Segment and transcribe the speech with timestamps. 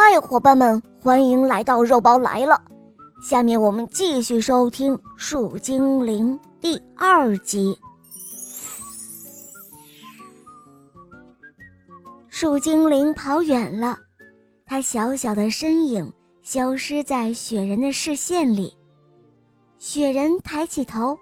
[0.00, 2.62] 嗨，伙伴们，欢迎来到肉包来了。
[3.20, 7.76] 下面我们继续收听《树精灵》第二集。
[12.28, 13.98] 树精灵跑远了，
[14.64, 16.12] 它小小的身影
[16.42, 18.72] 消失在雪人的视线里。
[19.80, 21.18] 雪人抬起头，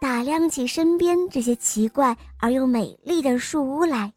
[0.00, 4.12] 打量起身边这些奇怪而又美丽的树屋来。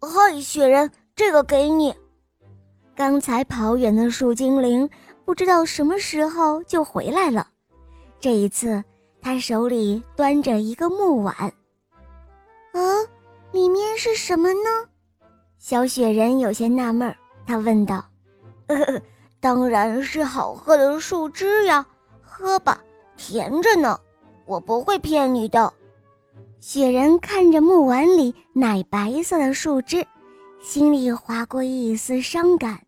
[0.00, 1.92] 嗨，雪人，这个给你。
[2.96, 4.88] 刚才跑远的树精灵，
[5.24, 7.48] 不知道什么时候就回来了。
[8.20, 8.82] 这一次，
[9.20, 11.34] 他手里端着一个木碗。
[12.72, 12.80] 啊，
[13.50, 14.88] 里面是什么呢？
[15.58, 17.12] 小雪人有些纳闷，
[17.46, 18.04] 他问道
[18.68, 18.76] ：“呃，
[19.40, 21.84] 当然是好喝的树汁呀，
[22.22, 22.80] 喝吧，
[23.16, 23.98] 甜着呢。
[24.46, 25.72] 我不会骗你的。”
[26.60, 30.06] 雪人看着木碗里奶白色的树枝，
[30.62, 32.80] 心里划过一丝伤感。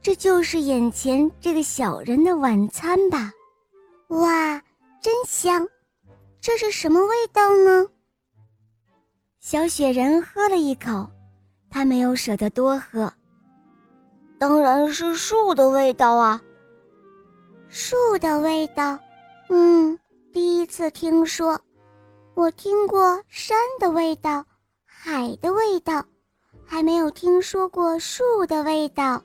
[0.00, 3.32] 这就是眼前这个小人的晚餐吧？
[4.08, 4.62] 哇，
[5.00, 5.68] 真香！
[6.40, 7.86] 这是什么味道呢？
[9.40, 11.08] 小雪人喝了一口，
[11.68, 13.12] 他没有舍得多喝。
[14.38, 16.40] 当然是树的味道啊！
[17.68, 18.98] 树的味道，
[19.50, 19.98] 嗯，
[20.32, 21.60] 第一次听说。
[22.34, 24.44] 我听过山的味道，
[24.84, 26.04] 海的味道，
[26.64, 29.20] 还没有听说过树的味道。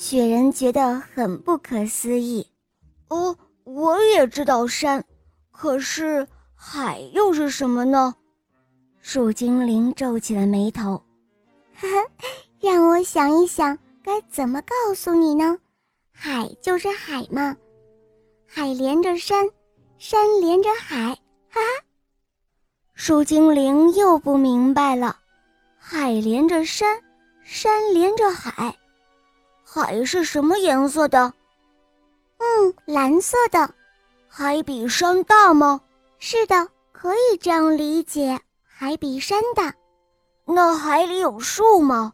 [0.00, 2.46] 雪人觉得很不可思议。
[3.08, 5.04] 哦，我也知道山，
[5.50, 8.14] 可是海又是什么呢？
[9.02, 11.04] 树精灵皱起了眉头。
[11.78, 12.10] 呵呵，
[12.60, 15.58] 让我想一想，该怎么告诉你呢？
[16.10, 17.54] 海就是海嘛，
[18.46, 19.50] 海连着山，
[19.98, 21.14] 山连着海，
[21.50, 21.84] 哈哈。
[22.94, 25.18] 树精灵又不明白了，
[25.76, 27.02] 海连着山，
[27.44, 28.74] 山连着海。
[29.72, 31.32] 海是什么颜色的？
[32.38, 33.72] 嗯，蓝色的。
[34.26, 35.80] 海比山大吗？
[36.18, 39.72] 是的，可以这样理解，海比山大。
[40.44, 42.12] 那海里有树吗？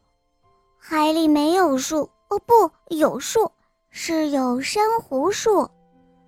[0.78, 2.10] 海里没有树。
[2.28, 3.50] 哦，不，有树，
[3.88, 5.66] 是有珊瑚树。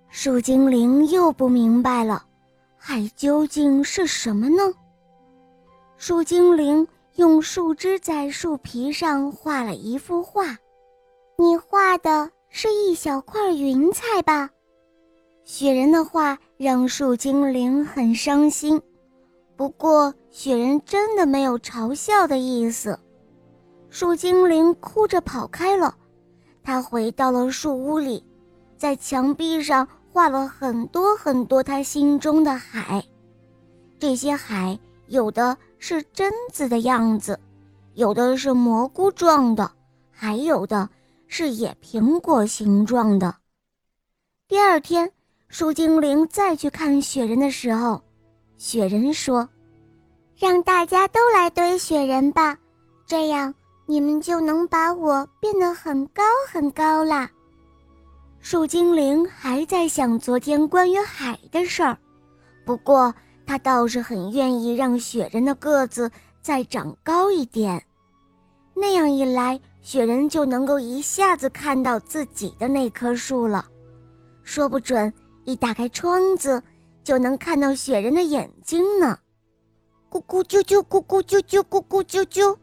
[0.09, 2.25] 树精灵又不明白了，
[2.75, 4.73] 海究竟是什么呢？
[5.95, 6.87] 树精灵
[7.17, 10.57] 用树枝在树皮上画了一幅画。
[11.41, 14.49] 你画的是一小块云彩吧？
[15.45, 18.81] 雪人的话让树精灵很伤心，
[19.55, 22.99] 不过雪人真的没有嘲笑的意思。
[23.89, 25.95] 树精灵哭着跑开了，
[26.61, 28.21] 他回到了树屋里，
[28.77, 33.01] 在墙壁上画了很多很多他心中的海。
[33.97, 34.77] 这些海
[35.07, 37.39] 有的是榛子的样子，
[37.93, 39.71] 有的是蘑菇状的，
[40.11, 40.89] 还有的。
[41.31, 43.33] 是野苹果形状的。
[44.47, 45.09] 第二天，
[45.47, 48.01] 树精灵再去看雪人的时候，
[48.57, 49.47] 雪人说
[50.35, 52.57] ：“让大家都来堆雪人吧，
[53.05, 53.53] 这样
[53.85, 57.29] 你们就能把我变得很高很高啦。”
[58.41, 61.95] 树精灵还在想昨天关于海的事儿，
[62.65, 63.13] 不过
[63.45, 66.09] 他倒是很愿意让雪人的个子
[66.41, 67.85] 再长高一点，
[68.73, 69.61] 那样一来。
[69.81, 73.65] 雪人就能够一下子看到自己的那棵树了，
[74.43, 75.11] 说不准
[75.45, 76.61] 一打开窗子
[77.03, 79.17] 就能看到雪人的眼睛呢。
[80.11, 82.55] 咕咕啾啾，咕咕啾啾，咕咕啾啾。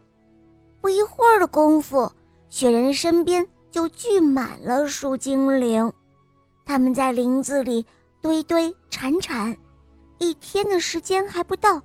[0.80, 2.12] 不一会儿的功夫，
[2.48, 5.92] 雪人身边就聚满了树精灵，
[6.64, 7.84] 他们在林子里
[8.20, 9.56] 堆堆铲铲，
[10.18, 11.80] 一天的时间还不到，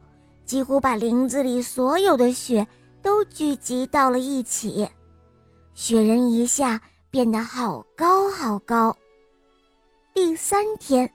[0.46, 2.68] 几乎把林子里所有的雪
[3.02, 4.88] 都聚集到了一起。
[5.74, 8.96] 雪人一下变得好高好高。
[10.14, 11.12] 第三天，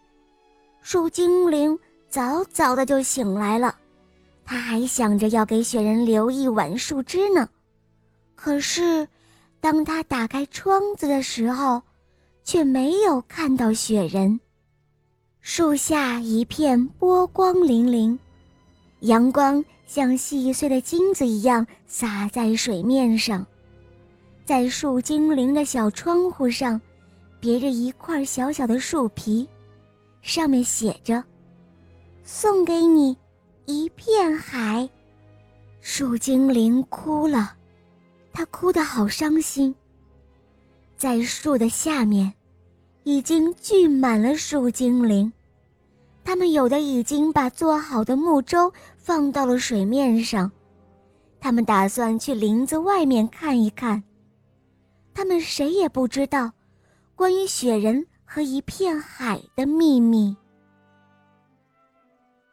[0.80, 1.78] 树精灵
[2.08, 3.76] 早早的就醒来了，
[4.44, 7.48] 他还想着要给雪人留一碗树枝呢。
[8.34, 9.06] 可是，
[9.60, 11.82] 当他打开窗子的时候，
[12.42, 14.40] 却没有看到雪人。
[15.40, 18.18] 树下一片波光粼粼，
[19.00, 23.46] 阳光像细碎的金子一样洒在水面上。
[24.46, 26.80] 在树精灵的小窗户上，
[27.40, 29.44] 别着一块小小的树皮，
[30.22, 31.22] 上面写着
[32.22, 33.16] ：“送给你
[33.64, 34.88] 一片海。”
[35.82, 37.54] 树精灵哭了，
[38.32, 39.74] 他哭得好伤心。
[40.96, 42.32] 在树的下面，
[43.02, 45.32] 已经聚满了树精灵，
[46.22, 50.48] 他们有的已经把做好的木舟放到了水面上，
[51.40, 54.00] 他们打算去林子外面看一看。
[55.16, 56.52] 他们谁也不知道
[57.14, 60.36] 关于雪人和一片海的秘密。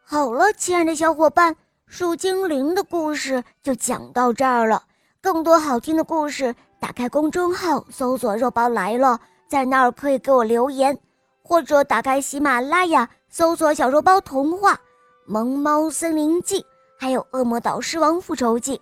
[0.01, 1.53] 好了，亲爱的小伙伴，
[1.87, 4.81] 树精灵的故事就讲到这儿了。
[5.21, 9.19] 更多好听的故事，打开公众号搜索“肉包来了”，
[9.49, 10.97] 在那儿可以给我留言，
[11.41, 14.73] 或者打开喜马拉雅搜索“小肉包童话”
[15.25, 16.61] 《萌猫森林记》，
[16.97, 18.77] 还有《恶魔岛狮王复仇记》。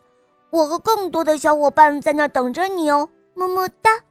[0.51, 3.09] 我和更多的小伙伴在那儿等着你哦，
[3.41, 4.10] 么么哒。